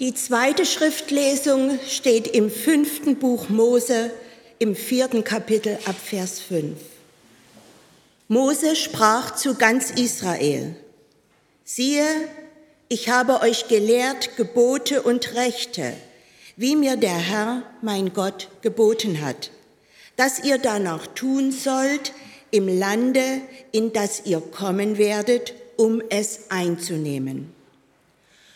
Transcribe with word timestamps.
Die 0.00 0.14
zweite 0.14 0.64
Schriftlesung 0.64 1.78
steht 1.86 2.26
im 2.26 2.50
fünften 2.50 3.16
Buch 3.16 3.50
Mose 3.50 4.10
im 4.58 4.74
vierten 4.74 5.24
Kapitel 5.24 5.78
ab 5.84 5.94
Vers 6.02 6.40
5. 6.40 6.78
Mose 8.26 8.76
sprach 8.76 9.36
zu 9.36 9.56
ganz 9.56 9.90
Israel, 9.90 10.74
siehe, 11.64 12.06
ich 12.88 13.10
habe 13.10 13.42
euch 13.42 13.68
gelehrt 13.68 14.38
Gebote 14.38 15.02
und 15.02 15.34
Rechte, 15.34 15.92
wie 16.56 16.76
mir 16.76 16.96
der 16.96 17.18
Herr, 17.18 17.62
mein 17.82 18.14
Gott, 18.14 18.48
geboten 18.62 19.20
hat, 19.20 19.50
dass 20.16 20.42
ihr 20.42 20.56
danach 20.56 21.08
tun 21.08 21.52
sollt 21.52 22.14
im 22.50 22.68
Lande, 22.68 23.42
in 23.70 23.92
das 23.92 24.22
ihr 24.24 24.40
kommen 24.40 24.96
werdet, 24.96 25.52
um 25.76 26.00
es 26.08 26.48
einzunehmen. 26.48 27.59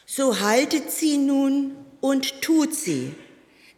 So 0.07 0.41
haltet 0.41 0.91
sie 0.91 1.17
nun 1.17 1.77
und 2.01 2.43
tut 2.43 2.75
sie, 2.75 3.15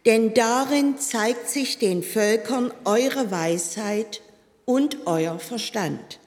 denn 0.05 0.33
darin 0.33 0.99
zeigt 0.99 1.49
sich 1.49 1.77
den 1.77 2.03
Völkern 2.03 2.73
eure 2.85 3.31
Weisheit 3.31 4.21
und 4.65 5.05
euer 5.05 5.39
Verstand. 5.39 6.19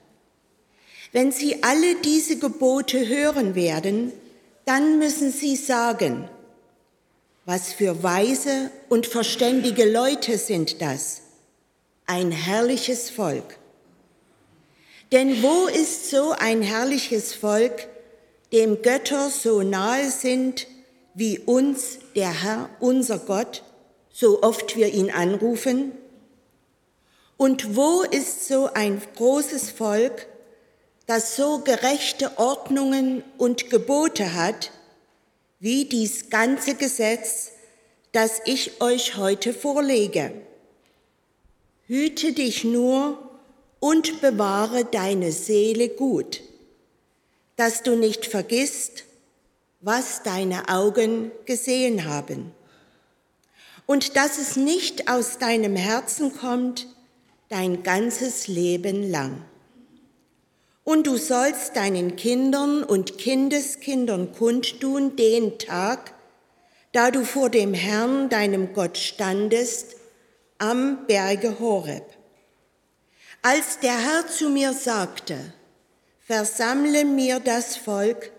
Wenn 1.12 1.32
sie 1.32 1.62
alle 1.62 1.96
diese 1.96 2.38
Gebote 2.38 3.08
hören 3.08 3.54
werden, 3.54 4.12
dann 4.64 4.98
müssen 4.98 5.32
sie 5.32 5.56
sagen, 5.56 6.28
was 7.44 7.72
für 7.72 8.02
weise 8.02 8.70
und 8.88 9.06
verständige 9.06 9.90
Leute 9.90 10.38
sind 10.38 10.80
das, 10.80 11.22
ein 12.06 12.30
herrliches 12.30 13.10
Volk. 13.10 13.58
Denn 15.10 15.42
wo 15.42 15.66
ist 15.66 16.10
so 16.10 16.30
ein 16.30 16.62
herrliches 16.62 17.34
Volk, 17.34 17.88
dem 18.52 18.82
Götter 18.82 19.30
so 19.30 19.62
nahe 19.62 20.10
sind 20.10 20.66
wie 21.14 21.38
uns 21.38 21.98
der 22.14 22.42
Herr, 22.42 22.70
unser 22.80 23.18
Gott, 23.18 23.62
so 24.12 24.42
oft 24.42 24.76
wir 24.76 24.88
ihn 24.88 25.10
anrufen? 25.10 25.92
Und 27.36 27.76
wo 27.76 28.02
ist 28.02 28.46
so 28.46 28.70
ein 28.74 29.00
großes 29.16 29.70
Volk, 29.70 30.26
das 31.06 31.36
so 31.36 31.60
gerechte 31.60 32.38
Ordnungen 32.38 33.24
und 33.38 33.70
Gebote 33.70 34.34
hat, 34.34 34.70
wie 35.58 35.84
dies 35.84 36.30
ganze 36.30 36.74
Gesetz, 36.74 37.52
das 38.12 38.40
ich 38.44 38.80
euch 38.80 39.16
heute 39.16 39.52
vorlege? 39.52 40.32
Hüte 41.86 42.32
dich 42.32 42.64
nur 42.64 43.18
und 43.80 44.20
bewahre 44.20 44.84
deine 44.84 45.32
Seele 45.32 45.88
gut 45.88 46.42
dass 47.60 47.82
du 47.82 47.94
nicht 47.94 48.24
vergisst, 48.24 49.04
was 49.80 50.22
deine 50.22 50.70
Augen 50.70 51.30
gesehen 51.44 52.06
haben 52.06 52.54
und 53.84 54.16
dass 54.16 54.38
es 54.38 54.56
nicht 54.56 55.10
aus 55.10 55.36
deinem 55.36 55.76
Herzen 55.76 56.34
kommt 56.34 56.86
dein 57.50 57.82
ganzes 57.82 58.48
Leben 58.48 59.10
lang. 59.10 59.44
Und 60.84 61.06
du 61.06 61.18
sollst 61.18 61.76
deinen 61.76 62.16
Kindern 62.16 62.82
und 62.82 63.18
Kindeskindern 63.18 64.32
kundtun 64.32 65.16
den 65.16 65.58
Tag, 65.58 66.14
da 66.92 67.10
du 67.10 67.26
vor 67.26 67.50
dem 67.50 67.74
Herrn, 67.74 68.30
deinem 68.30 68.72
Gott, 68.72 68.96
standest 68.96 69.96
am 70.56 71.06
Berge 71.06 71.58
Horeb. 71.60 72.06
Als 73.42 73.80
der 73.80 73.98
Herr 73.98 74.26
zu 74.28 74.48
mir 74.48 74.72
sagte, 74.72 75.52
versammle 76.30 77.04
mir 77.04 77.40
das 77.40 77.76
Volk, 77.76 78.30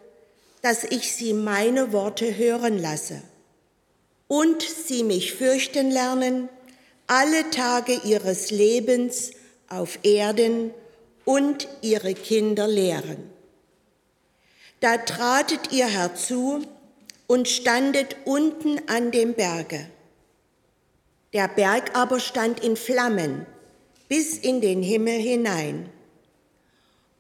dass 0.61 0.85
ich 0.85 1.13
sie 1.13 1.33
meine 1.33 1.91
Worte 1.91 2.37
hören 2.37 2.77
lasse 2.77 3.21
und 4.29 4.61
sie 4.61 5.03
mich 5.03 5.33
fürchten 5.33 5.91
lernen 5.91 6.47
alle 7.07 7.49
Tage 7.49 7.99
ihres 8.05 8.49
Lebens 8.49 9.31
auf 9.67 9.99
Erden 10.03 10.73
und 11.25 11.67
ihre 11.81 12.13
Kinder 12.13 12.65
lehren. 12.65 13.29
Da 14.79 14.95
tratet 14.95 15.73
ihr 15.73 15.87
herzu 15.87 16.61
und 17.27 17.49
standet 17.49 18.15
unten 18.23 18.79
an 18.87 19.11
dem 19.11 19.33
Berge. 19.33 19.85
Der 21.33 21.49
Berg 21.49 21.93
aber 21.93 22.21
stand 22.21 22.61
in 22.63 22.77
Flammen 22.77 23.45
bis 24.07 24.37
in 24.37 24.61
den 24.61 24.81
Himmel 24.81 25.19
hinein 25.19 25.89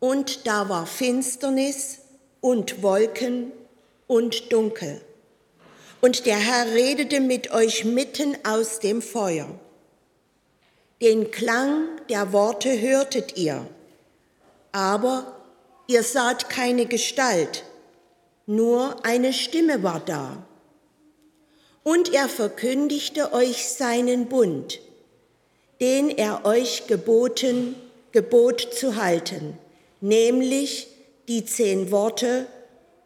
und 0.01 0.47
da 0.47 0.67
war 0.67 0.87
Finsternis 0.87 1.99
und 2.41 2.81
Wolken 2.81 3.51
und 4.07 4.51
Dunkel. 4.51 4.99
Und 6.01 6.25
der 6.25 6.37
Herr 6.37 6.73
redete 6.73 7.19
mit 7.19 7.51
euch 7.51 7.85
mitten 7.85 8.35
aus 8.43 8.79
dem 8.79 9.03
Feuer. 9.03 9.47
Den 11.01 11.29
Klang 11.29 11.87
der 12.09 12.33
Worte 12.33 12.81
hörtet 12.81 13.37
ihr, 13.37 13.67
aber 14.71 15.35
ihr 15.85 16.01
saht 16.01 16.49
keine 16.49 16.87
Gestalt, 16.87 17.63
nur 18.47 19.05
eine 19.05 19.33
Stimme 19.33 19.83
war 19.83 19.99
da. 19.99 20.43
Und 21.83 22.11
er 22.11 22.27
verkündigte 22.27 23.33
euch 23.33 23.69
seinen 23.69 24.29
Bund, 24.29 24.79
den 25.79 26.09
er 26.09 26.43
euch 26.43 26.87
geboten, 26.87 27.75
gebot 28.11 28.61
zu 28.73 28.95
halten 28.95 29.59
nämlich 30.01 30.87
die 31.27 31.45
zehn 31.45 31.91
Worte, 31.91 32.47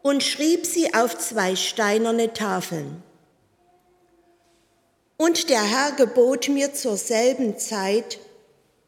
und 0.02 0.22
schrieb 0.22 0.64
sie 0.66 0.94
auf 0.94 1.18
zwei 1.18 1.56
steinerne 1.56 2.32
Tafeln. 2.32 3.02
Und 5.16 5.50
der 5.50 5.64
Herr 5.64 5.92
gebot 5.92 6.48
mir 6.48 6.74
zur 6.74 6.96
selben 6.96 7.58
Zeit, 7.58 8.20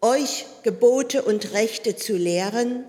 euch 0.00 0.46
Gebote 0.62 1.22
und 1.22 1.54
Rechte 1.54 1.96
zu 1.96 2.16
lehren, 2.16 2.84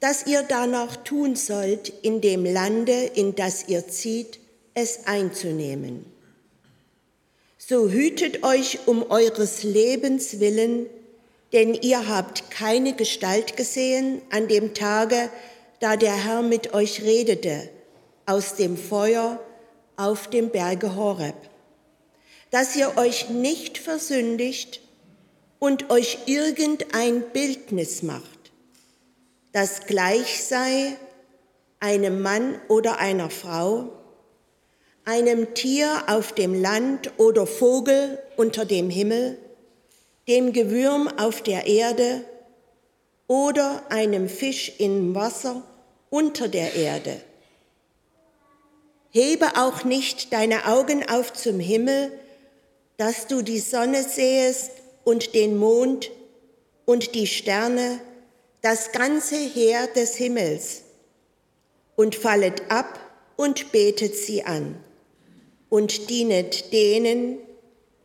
dass 0.00 0.26
ihr 0.26 0.42
danach 0.42 0.96
tun 0.96 1.36
sollt, 1.36 1.92
in 2.02 2.20
dem 2.20 2.44
Lande, 2.44 2.92
in 2.92 3.36
das 3.36 3.68
ihr 3.68 3.86
zieht, 3.86 4.40
es 4.74 5.06
einzunehmen. 5.06 6.04
So 7.56 7.88
hütet 7.88 8.42
euch 8.42 8.80
um 8.86 9.08
eures 9.10 9.62
Lebens 9.62 10.40
willen, 10.40 10.86
denn 11.52 11.74
ihr 11.74 12.08
habt 12.08 12.50
keine 12.50 12.94
Gestalt 12.94 13.56
gesehen 13.56 14.22
an 14.30 14.48
dem 14.48 14.74
Tage, 14.74 15.30
da 15.80 15.96
der 15.96 16.14
Herr 16.14 16.42
mit 16.42 16.74
euch 16.74 17.02
redete, 17.02 17.68
aus 18.26 18.54
dem 18.54 18.76
Feuer 18.76 19.40
auf 19.96 20.28
dem 20.28 20.50
Berge 20.50 20.96
Horeb, 20.96 21.36
dass 22.50 22.76
ihr 22.76 22.96
euch 22.96 23.28
nicht 23.28 23.78
versündigt 23.78 24.80
und 25.58 25.90
euch 25.90 26.18
irgendein 26.26 27.22
Bildnis 27.32 28.02
macht, 28.02 28.52
das 29.52 29.86
gleich 29.86 30.44
sei 30.44 30.96
einem 31.80 32.22
Mann 32.22 32.60
oder 32.68 32.98
einer 32.98 33.28
Frau, 33.28 33.92
einem 35.04 35.52
Tier 35.54 36.04
auf 36.06 36.32
dem 36.32 36.54
Land 36.60 37.12
oder 37.18 37.46
Vogel 37.46 38.18
unter 38.36 38.64
dem 38.64 38.88
Himmel, 38.88 39.36
dem 40.28 40.52
Gewürm 40.52 41.08
auf 41.18 41.42
der 41.42 41.66
Erde 41.66 42.24
oder 43.26 43.82
einem 43.88 44.28
Fisch 44.28 44.72
im 44.78 45.14
Wasser 45.14 45.62
unter 46.10 46.48
der 46.48 46.74
Erde. 46.74 47.20
Hebe 49.10 49.56
auch 49.56 49.84
nicht 49.84 50.32
deine 50.32 50.66
Augen 50.66 51.08
auf 51.08 51.32
zum 51.32 51.60
Himmel, 51.60 52.12
dass 52.96 53.26
du 53.26 53.42
die 53.42 53.58
Sonne 53.58 54.02
sehest 54.02 54.70
und 55.04 55.34
den 55.34 55.58
Mond 55.58 56.10
und 56.84 57.14
die 57.14 57.26
Sterne, 57.26 58.00
das 58.60 58.92
ganze 58.92 59.36
Heer 59.36 59.86
des 59.88 60.14
Himmels, 60.16 60.82
und 61.96 62.14
fallet 62.14 62.70
ab 62.70 63.00
und 63.36 63.72
betet 63.72 64.16
sie 64.16 64.44
an 64.44 64.76
und 65.68 66.10
dienet 66.10 66.72
denen, 66.72 67.38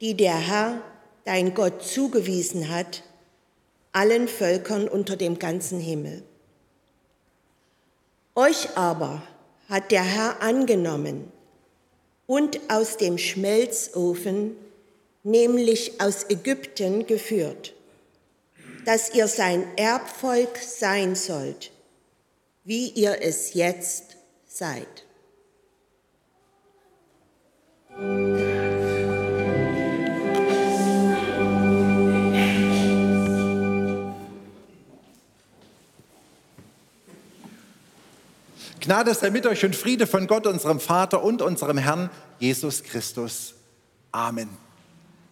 die 0.02 0.16
der 0.16 0.38
Herr 0.38 0.82
dein 1.28 1.54
Gott 1.54 1.84
zugewiesen 1.84 2.70
hat, 2.70 3.04
allen 3.92 4.30
Völkern 4.30 4.88
unter 4.88 5.18
dem 5.18 5.40
ganzen 5.40 5.78
Himmel. 5.78 6.24
Euch 8.34 8.78
aber 8.78 9.22
hat 9.68 9.92
der 9.92 10.04
Herr 10.04 10.42
angenommen 10.42 11.30
und 12.28 12.62
aus 12.70 12.96
dem 12.96 13.18
Schmelzofen, 13.18 14.56
nämlich 15.24 16.00
aus 16.00 16.30
Ägypten, 16.30 17.06
geführt, 17.08 17.74
dass 18.86 19.14
ihr 19.14 19.28
sein 19.28 19.68
Erbvolk 19.76 20.58
sein 20.58 21.16
sollt, 21.16 21.72
wie 22.64 22.88
ihr 22.92 23.22
es 23.22 23.54
jetzt 23.54 24.16
seid. 24.46 25.07
Gnade 38.88 39.14
sei 39.14 39.32
mit 39.32 39.46
euch 39.46 39.66
und 39.66 39.76
Friede 39.76 40.08
von 40.08 40.28
Gott, 40.28 40.48
unserem 40.48 40.80
Vater 40.80 41.22
und 41.22 41.42
unserem 41.42 41.78
Herrn 41.78 42.10
Jesus 42.40 42.84
Christus. 42.84 43.54
Amen. 44.14 44.48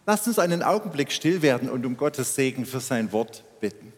Lasst 0.06 0.28
uns 0.28 0.40
einen 0.40 0.62
Augenblick 0.62 1.10
still 1.10 1.42
werden 1.42 1.70
und 1.70 1.86
um 1.86 1.96
Gottes 1.96 2.36
Segen 2.36 2.66
für 2.66 2.82
sein 2.82 3.14
Wort 3.14 3.46
bitten. 3.62 3.94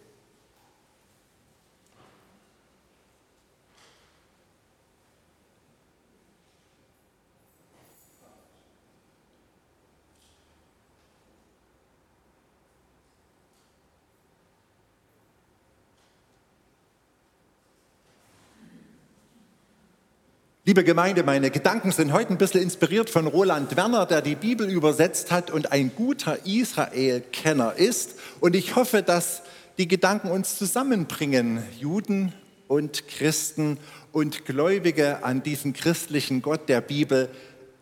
Liebe 20.68 20.84
Gemeinde, 20.84 21.24
meine 21.24 21.50
Gedanken 21.50 21.94
sind 21.94 22.12
heute 22.12 22.34
ein 22.34 22.38
bisschen 22.38 22.62
inspiriert 22.62 23.10
von 23.10 23.26
Roland 23.26 23.78
Werner, 23.78 24.06
der 24.06 24.22
die 24.22 24.36
Bibel 24.36 24.70
übersetzt 24.70 25.32
hat 25.32 25.50
und 25.50 25.72
ein 25.72 25.96
guter 25.96 26.46
Israel-Kenner 26.46 27.76
ist. 27.78 28.16
Und 28.42 28.54
ich 28.54 28.76
hoffe, 28.76 29.02
dass 29.02 29.44
die 29.78 29.88
Gedanken 29.88 30.30
uns 30.30 30.58
zusammenbringen, 30.58 31.64
Juden 31.80 32.34
und 32.68 33.08
Christen 33.08 33.78
und 34.12 34.44
Gläubige 34.44 35.24
an 35.24 35.42
diesen 35.42 35.72
christlichen 35.72 36.42
Gott 36.42 36.68
der 36.68 36.82
Bibel 36.82 37.30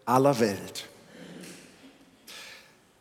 aller 0.06 0.40
Welt. 0.40 0.86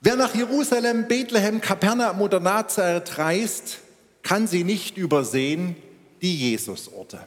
Wer 0.00 0.16
nach 0.16 0.34
Jerusalem, 0.34 1.08
Bethlehem, 1.08 1.60
Kapernaum 1.60 2.22
oder 2.22 2.40
Nazareth 2.40 3.18
reist, 3.18 3.80
kann 4.22 4.46
sie 4.46 4.64
nicht 4.64 4.96
übersehen, 4.96 5.76
die 6.22 6.52
Jesusorte. 6.52 7.26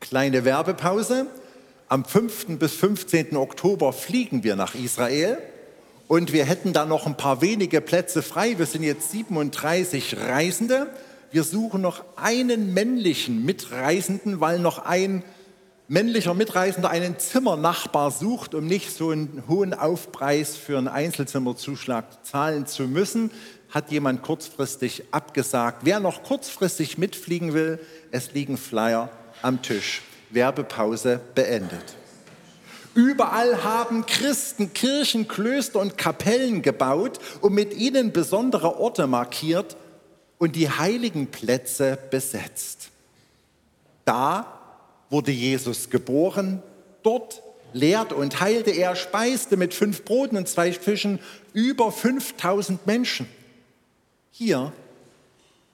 Kleine 0.00 0.46
Werbepause. 0.46 1.26
Am 1.88 2.06
5. 2.06 2.58
bis 2.58 2.72
15. 2.72 3.36
Oktober 3.36 3.92
fliegen 3.92 4.42
wir 4.42 4.56
nach 4.56 4.74
Israel 4.74 5.36
und 6.08 6.32
wir 6.32 6.46
hätten 6.46 6.72
da 6.72 6.86
noch 6.86 7.06
ein 7.06 7.18
paar 7.18 7.42
wenige 7.42 7.82
Plätze 7.82 8.22
frei. 8.22 8.56
Wir 8.56 8.64
sind 8.64 8.82
jetzt 8.82 9.10
37 9.10 10.16
Reisende. 10.16 10.86
Wir 11.30 11.44
suchen 11.44 11.82
noch 11.82 12.02
einen 12.16 12.72
männlichen 12.72 13.44
Mitreisenden, 13.44 14.40
weil 14.40 14.58
noch 14.58 14.78
ein 14.78 15.22
männlicher 15.86 16.32
Mitreisender 16.32 16.88
einen 16.88 17.18
Zimmernachbar 17.18 18.10
sucht, 18.10 18.54
um 18.54 18.66
nicht 18.66 18.96
so 18.96 19.10
einen 19.10 19.44
hohen 19.48 19.74
Aufpreis 19.74 20.56
für 20.56 20.78
einen 20.78 20.88
Einzelzimmerzuschlag 20.88 22.24
zahlen 22.24 22.66
zu 22.66 22.84
müssen, 22.84 23.30
hat 23.68 23.92
jemand 23.92 24.22
kurzfristig 24.22 25.04
abgesagt. 25.10 25.82
Wer 25.84 26.00
noch 26.00 26.22
kurzfristig 26.22 26.96
mitfliegen 26.96 27.52
will, 27.52 27.78
es 28.12 28.32
liegen 28.32 28.56
Flyer 28.56 29.10
am 29.42 29.62
Tisch. 29.62 30.02
Werbepause 30.30 31.20
beendet. 31.34 31.96
Überall 32.94 33.62
haben 33.62 34.06
Christen 34.06 34.72
Kirchen, 34.72 35.28
Klöster 35.28 35.80
und 35.80 35.96
Kapellen 35.96 36.62
gebaut 36.62 37.18
und 37.40 37.54
mit 37.54 37.74
ihnen 37.74 38.12
besondere 38.12 38.78
Orte 38.78 39.06
markiert 39.06 39.76
und 40.38 40.56
die 40.56 40.68
heiligen 40.68 41.28
Plätze 41.28 41.98
besetzt. 42.10 42.90
Da 44.04 44.60
wurde 45.08 45.30
Jesus 45.30 45.90
geboren, 45.90 46.62
dort 47.02 47.42
lehrte 47.72 48.16
und 48.16 48.40
heilte 48.40 48.70
er, 48.70 48.96
speiste 48.96 49.56
mit 49.56 49.72
fünf 49.72 50.04
Broten 50.04 50.36
und 50.36 50.48
zwei 50.48 50.72
Fischen 50.72 51.20
über 51.52 51.92
5000 51.92 52.86
Menschen. 52.86 53.28
Hier 54.32 54.72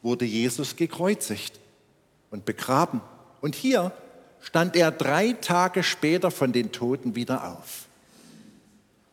wurde 0.02 0.24
Jesus 0.24 0.76
gekreuzigt 0.76 1.58
und 2.30 2.44
begraben. 2.44 3.00
Und 3.46 3.54
hier 3.54 3.92
stand 4.40 4.74
er 4.74 4.90
drei 4.90 5.30
Tage 5.34 5.84
später 5.84 6.32
von 6.32 6.52
den 6.52 6.72
Toten 6.72 7.14
wieder 7.14 7.52
auf. 7.52 7.84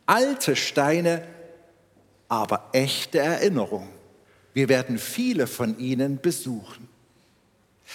Alte 0.08 0.56
Steine, 0.56 1.24
aber 2.30 2.68
echte 2.72 3.20
Erinnerung. 3.20 3.88
Wir 4.56 4.70
werden 4.70 4.98
viele 4.98 5.46
von 5.46 5.78
ihnen 5.78 6.20
besuchen. 6.20 6.90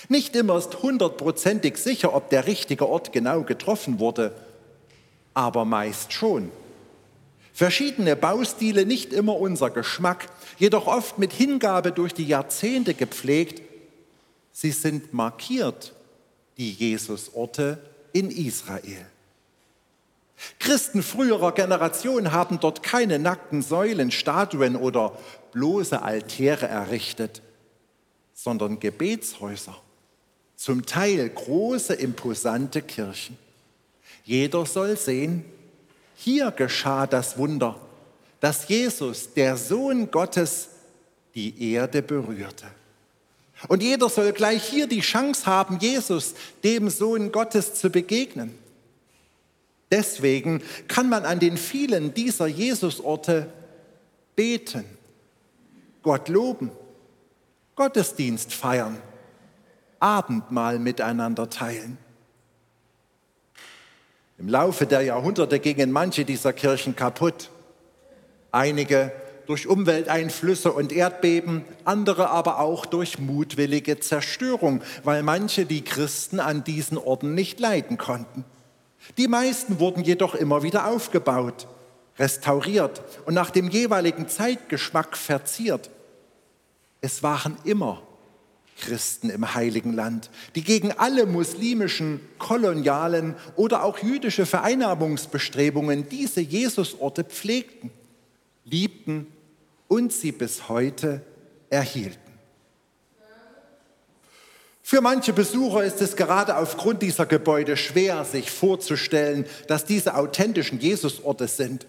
Nicht 0.09 0.37
immer 0.37 0.59
ist 0.59 0.81
hundertprozentig 0.81 1.77
sicher, 1.77 2.15
ob 2.15 2.31
der 2.31 2.47
richtige 2.47 2.89
Ort 2.89 3.13
genau 3.13 3.43
getroffen 3.43 3.99
wurde, 3.99 4.33
aber 5.35 5.65
meist 5.65 6.13
schon. 6.13 6.53
Verschiedene 7.53 8.15
Baustile, 8.15 8.87
nicht 8.87 9.13
immer 9.13 9.35
unser 9.41 9.71
Geschmack, 9.71 10.29
jedoch 10.57 10.87
oft 10.87 11.19
mit 11.19 11.33
Hingabe 11.33 11.91
durch 11.91 12.15
die 12.15 12.29
Jahrzehnte 12.29 12.95
gepflegt. 12.95 13.61
Sie 14.53 14.71
sind 14.71 15.13
markiert 15.13 15.95
die 16.59 16.73
Jesusorte 16.73 17.79
in 18.13 18.31
Israel. 18.31 19.07
Christen 20.59 21.03
früherer 21.03 21.53
Generation 21.53 22.33
haben 22.33 22.61
dort 22.61 22.83
keine 22.83 23.19
nackten 23.19 23.63
Säulen, 23.63 24.11
Statuen 24.11 24.77
oder 24.77 25.19
bloße 25.53 26.01
Altäre 26.01 26.69
errichtet, 26.69 27.43
sondern 28.35 28.79
Gebetshäuser, 28.79 29.77
zum 30.57 30.85
Teil 30.87 31.29
große, 31.29 31.95
imposante 31.95 32.83
Kirchen. 32.83 33.37
Jeder 34.25 34.67
soll 34.67 34.97
sehen, 34.97 35.45
hier 36.15 36.51
geschah 36.51 37.07
das 37.07 37.39
Wunder, 37.39 37.81
dass 38.41 38.69
Jesus, 38.69 39.33
der 39.33 39.57
Sohn 39.57 40.11
Gottes, 40.11 40.69
die 41.35 41.73
Erde 41.73 42.03
berührte. 42.03 42.67
Und 43.67 43.83
jeder 43.83 44.09
soll 44.09 44.33
gleich 44.33 44.63
hier 44.63 44.87
die 44.87 45.01
Chance 45.01 45.47
haben, 45.47 45.79
Jesus, 45.81 46.35
dem 46.63 46.89
Sohn 46.91 47.33
Gottes, 47.33 47.75
zu 47.75 47.91
begegnen. 47.91 48.57
Deswegen 49.91 50.63
kann 50.87 51.09
man 51.09 51.25
an 51.25 51.41
den 51.41 51.57
vielen 51.57 52.15
dieser 52.15 52.47
Jesusorte 52.47 53.51
beten, 54.37 54.85
Gott 56.03 56.29
loben, 56.29 56.71
Gottesdienst 57.75 58.53
feiern, 58.53 59.01
Abendmahl 59.99 60.79
miteinander 60.79 61.51
teilen. 61.51 61.99
Im 64.39 64.49
Laufe 64.49 64.87
der 64.87 65.03
Jahrhunderte 65.03 65.59
gingen 65.59 65.91
manche 65.91 66.25
dieser 66.25 66.53
Kirchen 66.53 66.95
kaputt. 66.95 67.51
Einige 68.53 69.11
durch 69.49 69.67
Umwelteinflüsse 69.67 70.71
und 70.71 70.93
Erdbeben, 70.93 71.65
andere 71.85 72.29
aber 72.29 72.59
auch 72.61 72.85
durch 72.85 73.19
mutwillige 73.19 73.99
Zerstörung, 73.99 74.83
weil 75.05 75.23
manche 75.23 75.65
die 75.65 75.83
Christen 75.83 76.39
an 76.39 76.65
diesen 76.65 76.99
Orten 76.99 77.33
nicht 77.33 77.59
leiden 77.59 77.97
konnten. 77.97 78.45
Die 79.17 79.27
meisten 79.27 79.81
wurden 79.81 80.05
jedoch 80.05 80.35
immer 80.35 80.63
wieder 80.63 80.87
aufgebaut, 80.87 81.67
restauriert 82.19 83.01
und 83.25 83.33
nach 83.33 83.49
dem 83.49 83.71
jeweiligen 83.71 84.29
Zeitgeschmack 84.29 85.17
verziert. 85.17 85.89
Es 87.01 87.23
waren 87.23 87.57
immer 87.65 88.03
Christen 88.79 89.31
im 89.31 89.55
heiligen 89.55 89.95
Land, 89.95 90.29
die 90.57 90.63
gegen 90.63 90.93
alle 90.93 91.25
muslimischen, 91.25 92.21
kolonialen 92.39 93.35
oder 93.57 93.83
auch 93.83 94.01
jüdische 94.01 94.45
Vereinnahmungsbestrebungen 94.45 96.07
diese 96.11 96.43
Jesusorte 96.43 97.25
pflegten, 97.25 97.91
liebten 98.67 99.27
und 99.89 100.13
sie 100.13 100.33
bis 100.33 100.69
heute 100.69 101.23
erhielten. 101.71 102.29
Für 104.83 105.03
manche 105.03 105.35
Besucher 105.35 105.85
ist 105.85 106.01
es 106.01 106.17
gerade 106.17 106.57
aufgrund 106.57 107.03
dieser 107.03 107.27
Gebäude 107.27 107.77
schwer, 107.77 108.25
sich 108.25 108.51
vorzustellen, 108.51 109.45
dass 109.67 109.85
diese 109.85 110.15
authentischen 110.15 110.81
Jesusorte 110.81 111.47
sind. 111.47 111.87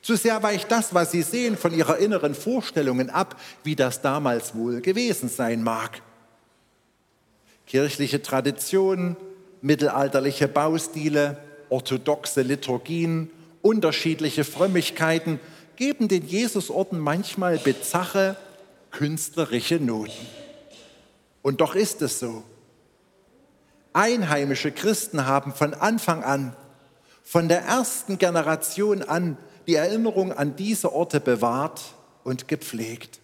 Zu 0.00 0.16
sehr 0.16 0.42
weicht 0.42 0.70
das, 0.70 0.94
was 0.94 1.10
sie 1.10 1.20
sehen, 1.20 1.58
von 1.58 1.74
ihrer 1.74 1.98
inneren 1.98 2.34
Vorstellungen 2.34 3.10
ab, 3.10 3.38
wie 3.64 3.76
das 3.76 4.00
damals 4.00 4.54
wohl 4.54 4.80
gewesen 4.80 5.28
sein 5.28 5.62
mag. 5.62 6.00
Kirchliche 7.66 8.22
Traditionen, 8.22 9.18
mittelalterliche 9.60 10.48
Baustile, 10.48 11.36
orthodoxe 11.68 12.40
Liturgien, 12.40 13.30
unterschiedliche 13.60 14.44
Frömmigkeiten 14.44 15.40
geben 15.78 16.08
den 16.08 16.26
Jesusorten 16.26 16.98
manchmal 16.98 17.56
bizarre 17.56 18.36
künstlerische 18.90 19.76
Noten. 19.76 20.26
Und 21.40 21.60
doch 21.60 21.76
ist 21.76 22.02
es 22.02 22.18
so. 22.18 22.42
Einheimische 23.92 24.72
Christen 24.72 25.24
haben 25.24 25.54
von 25.54 25.74
Anfang 25.74 26.24
an, 26.24 26.56
von 27.22 27.48
der 27.48 27.60
ersten 27.60 28.18
Generation 28.18 29.02
an, 29.04 29.36
die 29.68 29.76
Erinnerung 29.76 30.32
an 30.32 30.56
diese 30.56 30.92
Orte 30.92 31.20
bewahrt 31.20 31.80
und 32.24 32.48
gepflegt. 32.48 33.20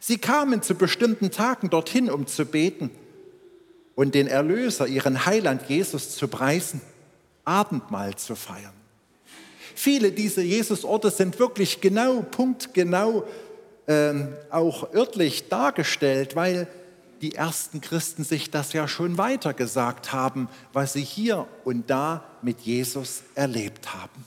Sie 0.00 0.16
kamen 0.16 0.62
zu 0.62 0.74
bestimmten 0.74 1.30
Tagen 1.30 1.68
dorthin, 1.68 2.10
um 2.10 2.26
zu 2.26 2.46
beten 2.46 2.90
und 3.94 4.14
den 4.14 4.26
Erlöser, 4.26 4.86
ihren 4.86 5.26
Heiland 5.26 5.68
Jesus 5.68 6.16
zu 6.16 6.28
preisen, 6.28 6.80
Abendmahl 7.44 8.16
zu 8.16 8.36
feiern. 8.36 8.81
Viele 9.74 10.12
dieser 10.12 10.42
Jesusorte 10.42 11.10
sind 11.10 11.38
wirklich 11.38 11.80
genau, 11.80 12.22
punktgenau 12.22 13.24
äh, 13.86 14.12
auch 14.50 14.92
örtlich 14.92 15.48
dargestellt, 15.48 16.36
weil 16.36 16.68
die 17.20 17.34
ersten 17.34 17.80
Christen 17.80 18.24
sich 18.24 18.50
das 18.50 18.72
ja 18.72 18.88
schon 18.88 19.16
weitergesagt 19.16 20.12
haben, 20.12 20.48
was 20.72 20.92
sie 20.92 21.02
hier 21.02 21.46
und 21.64 21.88
da 21.88 22.24
mit 22.42 22.60
Jesus 22.60 23.22
erlebt 23.34 23.94
haben. 23.94 24.24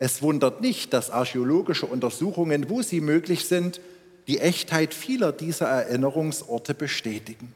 Es 0.00 0.22
wundert 0.22 0.60
nicht, 0.60 0.92
dass 0.92 1.10
archäologische 1.10 1.86
Untersuchungen, 1.86 2.68
wo 2.68 2.82
sie 2.82 3.00
möglich 3.00 3.46
sind, 3.46 3.80
die 4.26 4.38
Echtheit 4.38 4.94
vieler 4.94 5.32
dieser 5.32 5.66
Erinnerungsorte 5.66 6.74
bestätigen. 6.74 7.52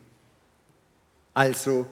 Also 1.34 1.86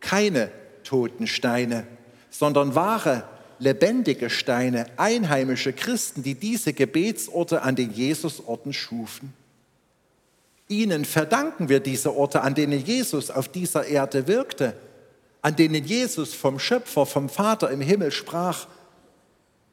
keine 0.00 0.50
toten 0.84 1.26
Steine, 1.26 1.86
sondern 2.30 2.74
wahre, 2.74 3.24
lebendige 3.58 4.30
Steine, 4.30 4.86
einheimische 4.96 5.72
Christen, 5.72 6.22
die 6.22 6.34
diese 6.34 6.72
Gebetsorte 6.72 7.62
an 7.62 7.76
den 7.76 7.92
Jesusorten 7.92 8.72
schufen. 8.72 9.32
Ihnen 10.68 11.04
verdanken 11.04 11.68
wir 11.68 11.80
diese 11.80 12.14
Orte, 12.14 12.42
an 12.42 12.54
denen 12.54 12.84
Jesus 12.84 13.30
auf 13.30 13.48
dieser 13.48 13.86
Erde 13.86 14.26
wirkte, 14.26 14.74
an 15.42 15.54
denen 15.54 15.84
Jesus 15.84 16.34
vom 16.34 16.58
Schöpfer, 16.58 17.06
vom 17.06 17.28
Vater 17.28 17.70
im 17.70 17.80
Himmel 17.80 18.10
sprach, 18.10 18.66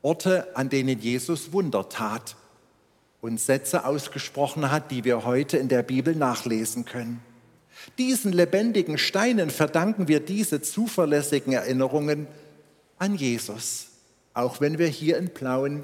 Orte, 0.04 0.56
an 0.56 0.70
denen 0.70 1.00
Jesus 1.00 1.52
Wunder 1.52 1.90
tat 1.90 2.36
und 3.22 3.40
Sätze 3.40 3.86
ausgesprochen 3.86 4.70
hat, 4.70 4.92
die 4.92 5.04
wir 5.04 5.26
heute 5.26 5.58
in 5.58 5.70
der 5.70 5.82
Bibel 5.82 6.14
nachlesen 6.14 6.86
können. 6.86 7.22
Diesen 7.98 8.34
lebendigen 8.34 8.98
Steinen 8.98 9.50
verdanken 9.50 10.08
wir 10.08 10.20
diese 10.20 10.62
zuverlässigen 10.62 11.54
Erinnerungen 11.54 12.28
an 13.04 13.16
Jesus, 13.16 13.88
auch 14.34 14.62
wenn 14.62 14.80
wir 14.80 14.88
hier 14.88 15.18
in 15.18 15.34
Plauen 15.34 15.84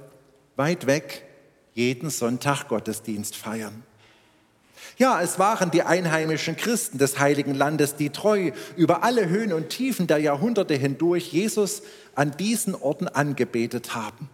weit 0.56 0.88
weg 0.88 1.26
jeden 1.74 2.10
Sonntag 2.10 2.70
Gottesdienst 2.70 3.36
feiern. 3.36 3.84
Ja, 4.98 5.22
es 5.22 5.38
waren 5.38 5.70
die 5.70 5.84
einheimischen 5.84 6.56
Christen 6.56 6.98
des 6.98 7.20
heiligen 7.20 7.54
Landes, 7.56 7.98
die 7.98 8.10
treu 8.10 8.52
über 8.78 9.04
alle 9.04 9.28
Höhen 9.28 9.52
und 9.52 9.68
Tiefen 9.68 10.08
der 10.08 10.20
Jahrhunderte 10.20 10.76
hindurch 10.76 11.34
Jesus 11.34 11.82
an 12.16 12.32
diesen 12.38 12.74
Orten 12.74 13.10
angebetet 13.10 13.94
haben. 13.96 14.30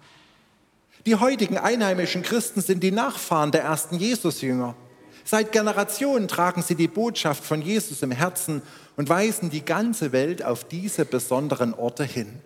Die 1.07 1.15
heutigen 1.15 1.57
einheimischen 1.57 2.21
Christen 2.21 2.61
sind 2.61 2.83
die 2.83 2.91
Nachfahren 2.91 3.51
der 3.51 3.63
ersten 3.63 3.95
Jesusjünger. 3.97 4.75
Seit 5.23 5.51
Generationen 5.51 6.27
tragen 6.27 6.61
sie 6.61 6.75
die 6.75 6.87
Botschaft 6.87 7.43
von 7.43 7.63
Jesus 7.63 8.03
im 8.03 8.11
Herzen 8.11 8.61
und 8.95 9.09
weisen 9.09 9.49
die 9.49 9.65
ganze 9.65 10.11
Welt 10.11 10.45
auf 10.45 10.67
diese 10.67 11.03
besonderen 11.03 11.73
Orte 11.73 12.03
hin. 12.03 12.41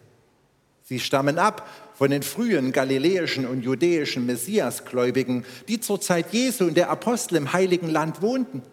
Sie 0.89 1.00
stammen 1.00 1.38
ab 1.38 1.69
von 1.93 2.10
den 2.10 2.24
frühen 2.24 2.72
galiläischen 2.72 3.46
und 3.46 3.62
judäischen 3.62 4.25
Messiasgläubigen, 4.25 5.46
die 5.67 5.79
zur 5.79 6.01
Zeit 6.01 6.34
Jesu 6.34 6.65
und 6.65 6.77
der 6.77 6.89
Apostel 6.89 7.36
im 7.36 7.53
heiligen 7.53 7.91
Land 7.91 8.24
wohnten. 8.24 8.63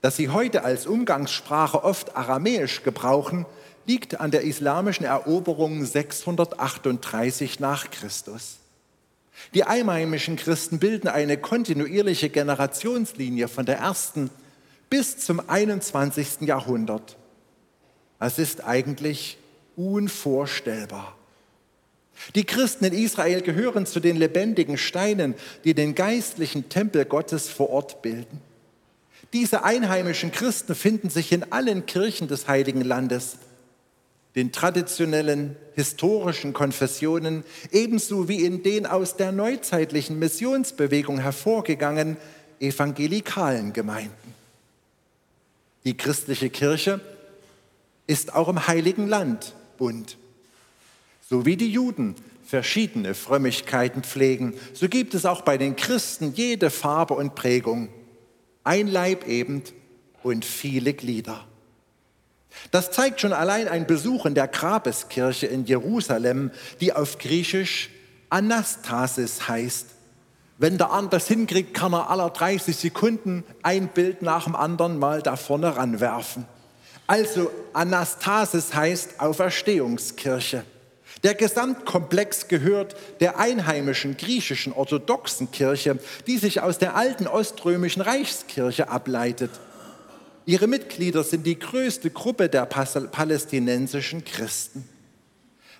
Dass 0.00 0.16
sie 0.16 0.30
heute 0.30 0.64
als 0.64 0.86
Umgangssprache 0.86 1.84
oft 1.84 2.16
Aramäisch 2.16 2.84
gebrauchen, 2.84 3.44
liegt 3.84 4.18
an 4.18 4.30
der 4.30 4.44
islamischen 4.44 5.04
Eroberung 5.04 5.84
638 5.84 7.60
nach 7.60 7.90
Christus. 7.90 8.56
Die 9.52 9.64
einheimischen 9.64 10.36
Christen 10.36 10.78
bilden 10.78 11.08
eine 11.08 11.36
kontinuierliche 11.36 12.30
Generationslinie 12.30 13.48
von 13.48 13.66
der 13.66 13.76
ersten 13.76 14.30
bis 14.88 15.18
zum 15.18 15.50
21. 15.50 16.40
Jahrhundert. 16.48 17.18
Das 18.18 18.38
ist 18.38 18.64
eigentlich 18.64 19.36
unvorstellbar. 19.76 21.16
Die 22.34 22.44
Christen 22.44 22.84
in 22.84 22.92
Israel 22.92 23.42
gehören 23.42 23.86
zu 23.86 24.00
den 24.00 24.16
lebendigen 24.16 24.78
Steinen, 24.78 25.34
die 25.64 25.74
den 25.74 25.94
geistlichen 25.94 26.68
Tempel 26.68 27.04
Gottes 27.04 27.48
vor 27.48 27.70
Ort 27.70 28.02
bilden. 28.02 28.40
Diese 29.32 29.64
einheimischen 29.64 30.30
Christen 30.30 30.74
finden 30.74 31.10
sich 31.10 31.32
in 31.32 31.52
allen 31.52 31.86
Kirchen 31.86 32.28
des 32.28 32.46
Heiligen 32.46 32.82
Landes, 32.82 33.36
den 34.36 34.52
traditionellen 34.52 35.56
historischen 35.74 36.52
Konfessionen, 36.52 37.44
ebenso 37.70 38.28
wie 38.28 38.44
in 38.44 38.62
den 38.62 38.86
aus 38.86 39.16
der 39.16 39.32
neuzeitlichen 39.32 40.18
Missionsbewegung 40.18 41.18
hervorgegangenen 41.18 42.16
evangelikalen 42.60 43.72
Gemeinden. 43.72 44.34
Die 45.84 45.96
christliche 45.96 46.50
Kirche 46.50 47.00
ist 48.06 48.34
auch 48.34 48.48
im 48.48 48.66
Heiligen 48.66 49.08
Land 49.08 49.54
bunt. 49.76 50.16
So 51.28 51.46
wie 51.46 51.56
die 51.56 51.70
Juden 51.70 52.14
verschiedene 52.44 53.14
Frömmigkeiten 53.14 54.02
pflegen, 54.02 54.54
so 54.72 54.88
gibt 54.88 55.14
es 55.14 55.24
auch 55.26 55.42
bei 55.42 55.56
den 55.56 55.76
Christen 55.76 56.32
jede 56.34 56.70
Farbe 56.70 57.14
und 57.14 57.34
Prägung, 57.34 57.88
ein 58.62 58.88
Leib 58.88 59.26
eben 59.26 59.62
und 60.22 60.44
viele 60.44 60.94
Glieder. 60.94 61.46
Das 62.70 62.90
zeigt 62.90 63.20
schon 63.20 63.32
allein 63.32 63.68
ein 63.68 63.86
Besuch 63.86 64.26
in 64.26 64.34
der 64.34 64.48
Grabeskirche 64.48 65.46
in 65.46 65.64
Jerusalem, 65.64 66.50
die 66.80 66.92
auf 66.92 67.18
Griechisch 67.18 67.90
Anastasis 68.30 69.48
heißt. 69.48 69.86
Wenn 70.58 70.78
der 70.78 70.92
andere 70.92 71.20
das 71.20 71.28
hinkriegt, 71.28 71.74
kann 71.74 71.92
er 71.92 72.10
aller 72.10 72.30
30 72.30 72.76
Sekunden 72.76 73.44
ein 73.62 73.88
Bild 73.88 74.22
nach 74.22 74.44
dem 74.44 74.54
anderen 74.54 74.98
mal 74.98 75.20
da 75.20 75.36
vorne 75.36 75.76
ranwerfen. 75.76 76.46
Also 77.06 77.50
Anastasis 77.72 78.74
heißt 78.74 79.20
Auferstehungskirche. 79.20 80.64
Der 81.22 81.34
Gesamtkomplex 81.34 82.48
gehört 82.48 82.96
der 83.20 83.38
einheimischen 83.38 84.16
griechischen 84.16 84.72
orthodoxen 84.72 85.50
Kirche, 85.50 85.98
die 86.26 86.38
sich 86.38 86.60
aus 86.60 86.78
der 86.78 86.96
alten 86.96 87.26
oströmischen 87.26 88.02
Reichskirche 88.02 88.88
ableitet. 88.88 89.50
Ihre 90.46 90.66
Mitglieder 90.66 91.24
sind 91.24 91.46
die 91.46 91.58
größte 91.58 92.10
Gruppe 92.10 92.48
der 92.48 92.66
palästinensischen 92.66 94.24
Christen. 94.24 94.86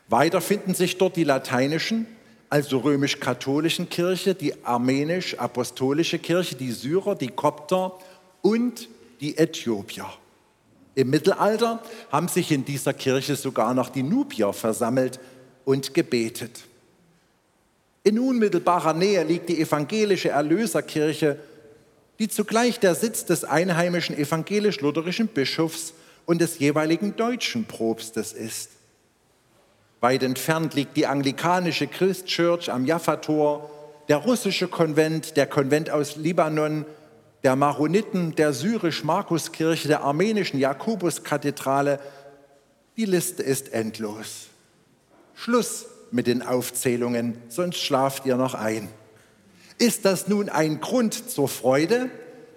Weiter 0.09 0.41
finden 0.41 0.75
sich 0.75 0.97
dort 0.97 1.17
die 1.17 1.25
lateinischen, 1.25 2.07
also 2.49 2.79
römisch-katholischen 2.79 3.89
Kirche, 3.89 4.35
die 4.35 4.65
armenisch-apostolische 4.65 6.19
Kirche, 6.19 6.55
die 6.55 6.73
Syrer, 6.73 7.15
die 7.15 7.29
Kopter 7.29 7.99
und 8.41 8.89
die 9.21 9.37
Äthiopier. 9.37 10.07
Im 10.95 11.11
Mittelalter 11.11 11.83
haben 12.11 12.29
sich 12.29 12.53
in 12.53 12.65
dieser 12.65 12.93
Kirche 12.93 13.37
sogar 13.37 13.75
noch 13.75 13.89
die 13.89 14.03
Nubier 14.03 14.53
versammelt 14.53 15.19
und 15.65 15.95
gebetet. 15.95 16.61
In 18.05 18.19
unmittelbarer 18.19 18.93
Nähe 18.93 19.25
liegt 19.25 19.49
die 19.49 19.61
evangelische 19.61 20.29
Erlöserkirche, 20.29 21.39
die 22.19 22.29
zugleich 22.29 22.79
der 22.79 22.95
Sitz 22.95 23.25
des 23.25 23.45
einheimischen 23.45 24.17
evangelisch-lutherischen 24.17 25.29
Bischofs 25.29 25.95
und 26.27 26.41
des 26.41 26.59
jeweiligen 26.59 27.17
deutschen 27.17 27.65
Propstes 27.65 28.33
ist. 28.33 28.71
Weit 30.01 30.23
entfernt 30.23 30.75
liegt 30.75 30.97
die 30.97 31.07
anglikanische 31.07 31.87
Christchurch 31.87 32.71
am 32.71 32.85
Jaffa-Tor, 32.85 33.71
der 34.09 34.19
russische 34.19 34.69
Konvent, 34.69 35.37
der 35.37 35.47
Konvent 35.47 35.91
aus 35.91 36.17
Libanon 36.17 36.85
der 37.45 37.57
Maroniten, 37.57 38.35
der 38.35 38.55
syrisch-Markuskirche, 38.55 39.87
der 39.87 40.03
armenischen 40.03 40.59
Jakobuskathedrale. 40.59 42.01
Die 42.97 43.05
Liste 43.05 43.43
ist 43.43 43.73
endlos. 43.73 44.47
Schluss 45.35 45.87
mit 46.11 46.27
den 46.27 46.43
Aufzählungen, 46.43 47.37
sonst 47.49 47.79
schlaft 47.79 48.25
ihr 48.25 48.37
noch 48.37 48.55
ein. 48.55 48.89
Ist 49.79 50.05
das 50.07 50.27
nun 50.27 50.49
ein 50.49 50.81
Grund 50.81 51.31
zur 51.31 51.49
Freude 51.49 52.09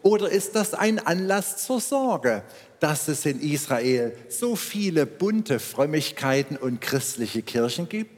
oder 0.04 0.30
ist 0.30 0.56
das 0.56 0.74
ein 0.74 1.00
Anlass 1.06 1.58
zur 1.58 1.82
Sorge, 1.82 2.44
dass 2.80 3.10
es 3.10 3.26
in 3.26 3.42
Israel 3.42 4.16
so 4.30 4.56
viele 4.56 5.06
bunte 5.06 5.60
Frömmigkeiten 5.60 6.56
und 6.56 6.80
christliche 6.80 7.42
Kirchen 7.42 7.90
gibt? 7.90 8.17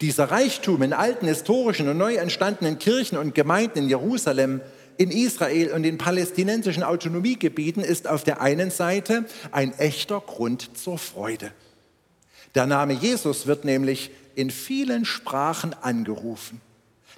Dieser 0.00 0.30
Reichtum 0.30 0.82
in 0.82 0.92
alten 0.92 1.26
historischen 1.26 1.88
und 1.88 1.96
neu 1.96 2.14
entstandenen 2.14 2.78
Kirchen 2.78 3.18
und 3.18 3.34
Gemeinden 3.34 3.78
in 3.78 3.88
Jerusalem, 3.88 4.60
in 4.96 5.10
Israel 5.10 5.72
und 5.72 5.84
in 5.84 5.96
palästinensischen 5.96 6.82
Autonomiegebieten 6.82 7.82
ist 7.82 8.08
auf 8.08 8.24
der 8.24 8.40
einen 8.40 8.70
Seite 8.70 9.24
ein 9.52 9.72
echter 9.78 10.20
Grund 10.20 10.76
zur 10.76 10.98
Freude. 10.98 11.52
Der 12.54 12.66
Name 12.66 12.94
Jesus 12.94 13.46
wird 13.46 13.64
nämlich 13.64 14.10
in 14.34 14.50
vielen 14.50 15.04
Sprachen 15.04 15.74
angerufen. 15.74 16.60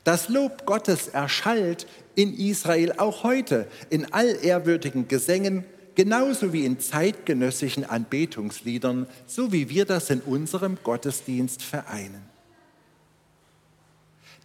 Das 0.04 0.28
Lob 0.28 0.66
Gottes 0.66 1.08
erschallt 1.08 1.86
in 2.14 2.34
Israel 2.34 2.92
auch 2.96 3.22
heute 3.22 3.66
in 3.90 4.12
allehrwürdigen 4.12 5.08
Gesängen, 5.08 5.64
genauso 5.94 6.52
wie 6.52 6.64
in 6.64 6.80
zeitgenössischen 6.80 7.84
Anbetungsliedern, 7.84 9.06
so 9.26 9.52
wie 9.52 9.68
wir 9.68 9.84
das 9.84 10.10
in 10.10 10.20
unserem 10.20 10.78
Gottesdienst 10.82 11.62
vereinen. 11.62 12.22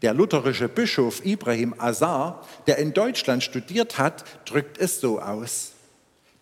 Der 0.02 0.14
lutherische 0.14 0.68
Bischof 0.68 1.26
Ibrahim 1.26 1.74
Azar, 1.78 2.46
der 2.68 2.78
in 2.78 2.94
Deutschland 2.94 3.44
studiert 3.44 3.98
hat, 3.98 4.26
drückt 4.46 4.78
es 4.78 5.00
so 5.00 5.20
aus. 5.20 5.72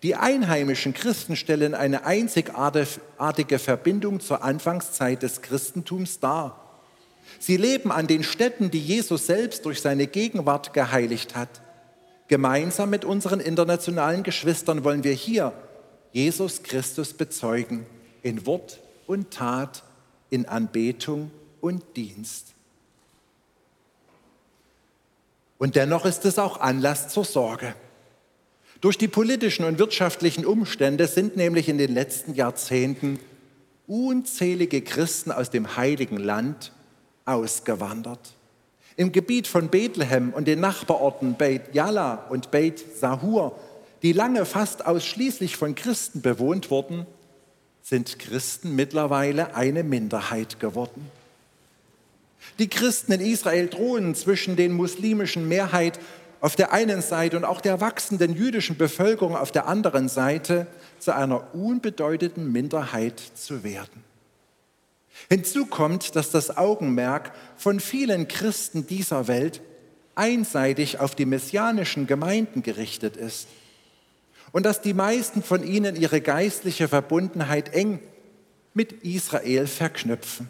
Die 0.02 0.16
einheimischen 0.16 0.94
Christen 0.94 1.36
stellen 1.36 1.74
eine 1.74 2.06
einzigartige 2.06 3.60
Verbindung 3.60 4.20
zur 4.20 4.44
Anfangszeit 4.44 5.24
des 5.24 5.42
Christentums 5.42 6.20
dar. 6.20 6.60
Sie 7.40 7.56
leben 7.56 7.92
an 7.92 8.08
den 8.08 8.24
Städten, 8.24 8.70
die 8.70 8.80
Jesus 8.80 9.28
selbst 9.28 9.66
durch 9.66 9.82
seine 9.82 10.08
Gegenwart 10.08 10.74
geheiligt 10.74 11.36
hat. 11.36 11.62
Gemeinsam 12.28 12.90
mit 12.90 13.06
unseren 13.06 13.40
internationalen 13.40 14.24
Geschwistern 14.24 14.84
wollen 14.84 15.04
wir 15.04 15.14
hier 15.14 15.54
Jesus 16.12 16.64
Christus 16.64 17.14
bezeugen, 17.14 17.86
in 18.24 18.46
Wort 18.46 18.80
und 19.08 19.32
Tat, 19.32 19.84
in 20.30 20.48
Anbetung 20.48 21.32
und 21.62 21.84
Dienst. 21.96 22.54
Und 25.64 25.78
dennoch 25.78 26.04
ist 26.04 26.26
es 26.26 26.40
auch 26.40 26.60
Anlass 26.60 27.08
zur 27.08 27.24
Sorge. 27.24 27.74
Durch 28.82 28.98
die 28.98 29.08
politischen 29.08 29.64
und 29.64 29.80
wirtschaftlichen 29.80 30.46
Umstände 30.46 31.08
sind 31.08 31.38
nämlich 31.38 31.70
in 31.70 31.78
den 31.78 31.94
letzten 31.94 32.34
Jahrzehnten 32.34 33.18
unzählige 33.88 34.82
Christen 34.82 35.32
aus 35.32 35.52
dem 35.52 35.78
heiligen 35.78 36.18
Land 36.18 36.74
ausgewandert. 37.24 38.34
Im 38.98 39.14
Gebiet 39.14 39.48
von 39.48 39.70
Bethlehem 39.70 40.34
und 40.34 40.50
den 40.50 40.60
Nachbarorten 40.60 41.38
Beit 41.38 41.74
Yala 41.74 42.26
und 42.30 42.52
Beit 42.52 42.84
Sahur, 43.00 43.58
die 44.02 44.12
lange 44.12 44.44
fast 44.44 44.86
ausschließlich 44.86 45.56
von 45.56 45.76
Christen 45.76 46.22
bewohnt 46.22 46.72
wurden, 46.72 47.06
sind 47.82 48.20
Christen 48.20 48.76
mittlerweile 48.76 49.56
eine 49.56 49.86
Minderheit 49.86 50.60
geworden. 50.60 51.10
Die 52.60 52.70
Christen 52.70 53.12
in 53.14 53.22
Israel 53.22 53.68
drohen 53.68 54.16
zwischen 54.16 54.56
den 54.56 54.74
muslimischen 54.74 55.48
Mehrheit 55.48 56.00
auf 56.40 56.56
der 56.56 56.74
einen 56.74 57.02
Seite 57.02 57.38
und 57.38 57.46
auch 57.46 57.62
der 57.62 57.80
wachsenden 57.80 58.36
jüdischen 58.36 58.78
Bevölkerung 58.78 59.36
auf 59.36 59.52
der 59.52 59.68
anderen 59.68 60.10
Seite 60.10 60.68
zu 61.00 61.16
einer 61.16 61.56
unbedeutenden 61.56 62.52
Minderheit 62.52 63.20
zu 63.20 63.64
werden. 63.64 64.04
Hinzu 65.30 65.66
kommt, 65.66 66.16
dass 66.16 66.32
das 66.32 66.58
Augenmerk 66.58 67.32
von 67.56 67.80
vielen 67.80 68.28
Christen 68.28 68.88
dieser 68.88 69.28
Welt 69.28 69.62
einseitig 70.16 71.00
auf 71.00 71.16
die 71.16 71.26
messianischen 71.26 72.08
Gemeinden 72.08 72.62
gerichtet 72.62 73.16
ist 73.18 73.48
und 74.52 74.66
dass 74.66 74.82
die 74.82 74.94
meisten 74.94 75.44
von 75.44 75.64
ihnen 75.64 75.96
ihre 75.96 76.22
geistliche 76.22 76.88
Verbundenheit 76.88 77.74
eng 77.74 78.00
mit 78.74 78.92
Israel 79.04 79.68
verknüpfen. 79.68 80.48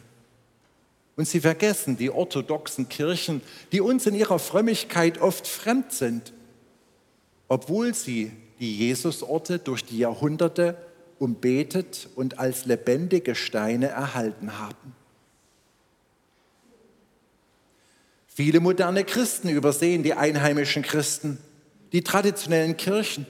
Und 1.16 1.28
sie 1.28 1.42
vergessen 1.42 1.98
die 1.98 2.10
orthodoxen 2.10 2.90
Kirchen, 2.90 3.42
die 3.72 3.82
uns 3.82 4.06
in 4.08 4.16
ihrer 4.16 4.40
Frömmigkeit 4.40 5.22
oft 5.22 5.48
fremd 5.48 5.92
sind, 5.92 6.34
obwohl 7.48 7.94
sie 7.94 8.32
die 8.60 8.78
Jesusorte 8.78 9.60
durch 9.60 9.86
die 9.86 10.00
Jahrhunderte 10.00 10.76
umbetet 11.20 12.10
und 12.16 12.40
als 12.40 12.66
lebendige 12.66 13.36
Steine 13.36 13.90
erhalten 13.90 14.58
haben. 14.58 14.96
Viele 18.28 18.60
moderne 18.60 19.04
Christen 19.04 19.50
übersehen 19.50 20.02
die 20.02 20.16
einheimischen 20.16 20.82
Christen, 20.82 21.38
die 21.92 22.02
traditionellen 22.02 22.76
Kirchen, 22.78 23.28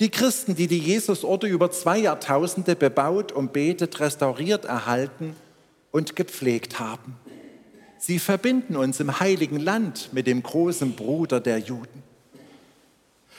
die 0.00 0.10
Christen, 0.10 0.56
die 0.56 0.66
die 0.66 0.80
Jesusorte 0.80 1.46
über 1.46 1.70
zwei 1.70 1.98
Jahrtausende 1.98 2.74
bebaut, 2.74 3.30
umbetet, 3.30 4.00
restauriert, 4.00 4.64
erhalten 4.64 5.36
und 5.96 6.14
gepflegt 6.14 6.78
haben. 6.78 7.16
Sie 7.98 8.18
verbinden 8.18 8.76
uns 8.76 9.00
im 9.00 9.18
heiligen 9.18 9.58
Land 9.58 10.10
mit 10.12 10.26
dem 10.26 10.42
großen 10.42 10.92
Bruder 10.92 11.40
der 11.40 11.56
Juden. 11.56 12.02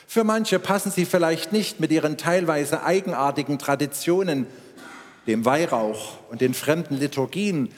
Für 0.07 0.23
manche 0.23 0.57
passen 0.57 0.91
sie 0.91 1.05
vielleicht 1.05 1.51
nicht 1.53 1.79
mit 1.79 1.91
ihren 1.91 2.17
teilweise 2.17 2.81
eigenartigen 2.81 3.59
Traditionen, 3.59 4.47
dem 5.27 5.45
Weihrauch 5.45 6.17
und 6.31 6.41
den 6.41 6.55
fremden 6.55 6.97
Liturgien, 6.97 7.69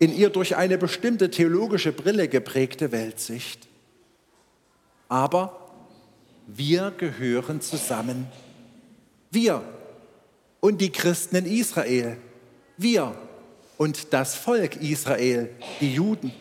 in 0.00 0.12
ihr 0.12 0.30
durch 0.30 0.56
eine 0.56 0.76
bestimmte 0.76 1.30
theologische 1.30 1.92
Brille 1.92 2.26
geprägte 2.26 2.90
Weltsicht. 2.90 3.68
Aber 5.08 5.70
wir 6.48 6.92
gehören 6.98 7.60
zusammen. 7.60 8.26
Wir 9.30 9.62
und 10.58 10.80
die 10.80 10.90
Christen 10.90 11.36
in 11.36 11.46
Israel. 11.46 12.16
Wir 12.76 13.16
und 13.78 14.12
das 14.12 14.34
Volk 14.34 14.76
Israel, 14.76 15.50
die 15.80 15.94
Juden. 15.94 16.32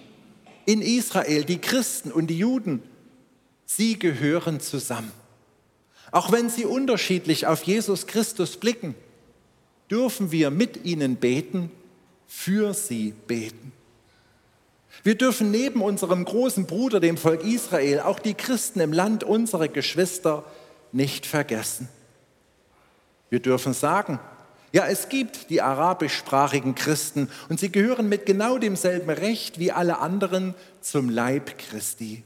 In 0.66 0.82
Israel 0.82 1.44
die 1.44 1.60
Christen 1.60 2.12
und 2.12 2.28
die 2.28 2.38
Juden. 2.38 2.82
Sie 3.66 4.00
gehören 4.00 4.60
zusammen. 4.60 5.12
Auch 6.12 6.32
wenn 6.32 6.50
sie 6.50 6.66
unterschiedlich 6.66 7.46
auf 7.48 7.64
Jesus 7.64 8.08
Christus 8.08 8.58
blicken, 8.58 8.96
dürfen 9.92 10.32
wir 10.32 10.50
mit 10.50 10.86
ihnen 10.86 11.18
beten, 11.18 11.72
für 12.28 12.74
sie 12.74 13.14
beten. 13.28 13.72
Wir 15.04 15.16
dürfen 15.16 15.52
neben 15.52 15.82
unserem 15.82 16.26
großen 16.26 16.66
Bruder, 16.66 17.00
dem 17.00 17.18
Volk 17.18 17.44
Israel, 17.44 18.00
auch 18.00 18.20
die 18.20 18.34
Christen 18.34 18.80
im 18.80 18.94
Land, 18.94 19.24
unsere 19.24 19.70
Geschwister, 19.70 20.44
nicht 20.92 21.26
vergessen. 21.26 21.90
Wir 23.30 23.40
dürfen 23.40 23.74
sagen, 23.74 24.20
ja, 24.76 24.86
es 24.88 25.08
gibt 25.08 25.50
die 25.50 25.62
arabischsprachigen 25.62 26.76
Christen 26.76 27.30
und 27.48 27.62
sie 27.62 27.72
gehören 27.72 28.10
mit 28.10 28.26
genau 28.26 28.58
demselben 28.58 29.10
Recht 29.10 29.58
wie 29.58 29.72
alle 29.72 30.00
anderen 30.00 30.54
zum 30.82 31.10
Leib 31.10 31.58
Christi. 31.58 32.26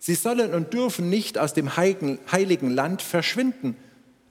Sie 0.00 0.16
sollen 0.16 0.54
und 0.54 0.72
dürfen 0.74 1.08
nicht 1.08 1.38
aus 1.38 1.54
dem 1.54 1.76
heiligen 1.76 2.70
Land 2.70 3.00
verschwinden, 3.00 3.76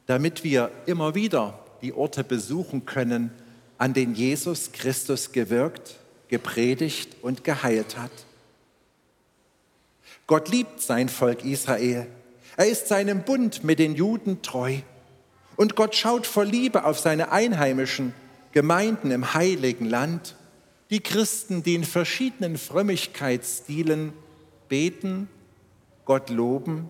damit 0.08 0.44
wir 0.44 0.72
immer 0.88 1.16
wieder 1.16 1.58
die 1.82 1.94
Orte 1.94 2.26
besuchen 2.26 2.86
können, 2.86 3.32
an 3.78 3.94
denen 3.94 4.14
Jesus 4.14 4.74
Christus 4.74 5.32
gewirkt, 5.32 6.00
gepredigt 6.28 7.16
und 7.22 7.46
geheilt 7.46 7.98
hat. 7.98 8.12
Gott 10.28 10.50
liebt 10.50 10.82
sein 10.82 11.08
Volk 11.08 11.46
Israel. 11.46 12.08
Er 12.58 12.68
ist 12.68 12.90
seinem 12.90 13.24
Bund 13.24 13.64
mit 13.64 13.80
den 13.80 13.96
Juden 13.96 14.42
treu. 14.42 14.80
Und 15.62 15.76
Gott 15.76 15.96
schaut 15.96 16.26
vor 16.26 16.44
Liebe 16.44 16.86
auf 16.86 16.98
seine 16.98 17.32
einheimischen 17.32 18.16
Gemeinden 18.52 19.12
im 19.12 19.36
heiligen 19.36 19.86
Land, 19.86 20.36
die 20.90 21.02
Christen, 21.02 21.62
die 21.62 21.76
in 21.76 21.84
verschiedenen 21.84 22.58
Frömmigkeitsstilen 22.58 24.12
beten 24.70 25.30
Gott 26.06 26.32
loben, 26.32 26.90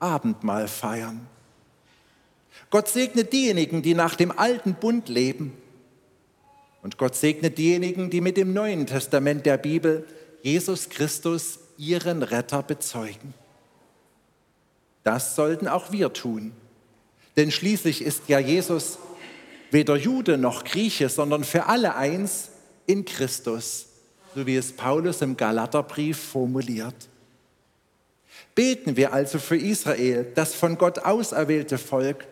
Abendmahl 0.00 0.66
feiern. 0.66 1.28
Gott 2.70 2.88
segnet 2.88 3.32
diejenigen, 3.32 3.82
die 3.82 3.94
nach 3.94 4.16
dem 4.16 4.36
alten 4.36 4.74
Bund 4.74 5.08
leben. 5.08 5.52
Und 6.82 6.98
Gott 6.98 7.14
segnet 7.14 7.56
diejenigen, 7.56 8.10
die 8.10 8.20
mit 8.20 8.36
dem 8.36 8.52
Neuen 8.52 8.88
Testament 8.88 9.46
der 9.46 9.58
Bibel 9.58 10.04
Jesus 10.42 10.88
Christus, 10.88 11.60
ihren 11.76 12.24
Retter, 12.24 12.64
bezeugen. 12.64 13.32
Das 15.04 15.36
sollten 15.36 15.68
auch 15.68 15.92
wir 15.92 16.12
tun. 16.12 16.50
Denn 17.38 17.52
schließlich 17.52 18.02
ist 18.02 18.22
ja 18.26 18.40
Jesus 18.40 18.98
weder 19.70 19.94
Jude 19.94 20.36
noch 20.36 20.64
Grieche, 20.64 21.08
sondern 21.08 21.44
für 21.44 21.66
alle 21.66 21.94
eins 21.94 22.48
in 22.84 23.04
Christus, 23.04 23.86
so 24.34 24.44
wie 24.44 24.56
es 24.56 24.72
Paulus 24.72 25.22
im 25.22 25.36
Galaterbrief 25.36 26.18
formuliert. 26.18 26.96
Beten 28.56 28.96
wir 28.96 29.12
also 29.12 29.38
für 29.38 29.56
Israel, 29.56 30.26
das 30.34 30.56
von 30.56 30.78
Gott 30.78 30.98
auserwählte 30.98 31.78
Volk, 31.78 32.26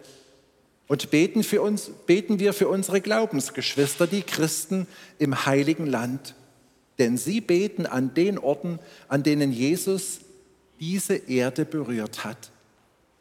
und 0.88 1.10
beten, 1.10 1.44
für 1.44 1.62
uns, 1.62 1.90
beten 2.06 2.40
wir 2.40 2.52
für 2.52 2.66
unsere 2.66 3.00
Glaubensgeschwister, 3.00 4.08
die 4.08 4.22
Christen 4.22 4.88
im 5.20 5.46
heiligen 5.46 5.86
Land. 5.86 6.34
Denn 6.98 7.16
sie 7.16 7.40
beten 7.40 7.86
an 7.86 8.12
den 8.14 8.38
Orten, 8.38 8.80
an 9.06 9.22
denen 9.22 9.52
Jesus 9.52 10.18
diese 10.80 11.14
Erde 11.14 11.64
berührt 11.64 12.24
hat. 12.24 12.50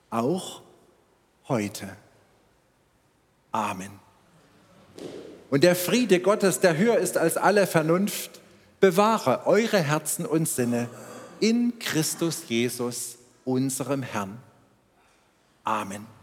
Auch 0.10 0.65
heute. 1.48 1.96
Amen. 3.52 3.92
Und 5.50 5.64
der 5.64 5.76
Friede 5.76 6.20
Gottes, 6.20 6.60
der 6.60 6.78
höher 6.78 6.98
ist 6.98 7.18
als 7.18 7.38
alle 7.38 7.68
Vernunft, 7.68 8.42
bewahre 8.80 9.46
eure 9.46 9.80
Herzen 9.80 10.26
und 10.26 10.48
Sinne 10.48 10.90
in 11.40 11.80
Christus 11.80 12.44
Jesus, 12.48 13.18
unserem 13.46 14.04
Herrn. 14.04 14.38
Amen. 15.64 16.15